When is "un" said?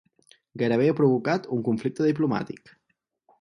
1.59-1.61